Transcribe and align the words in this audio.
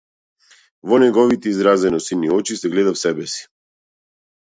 Во 0.93 0.97
неговите 1.03 1.51
изразено 1.51 1.99
сини 2.05 2.31
очи 2.39 2.57
се 2.63 2.71
гледав 2.77 2.97
себеси. 3.03 3.45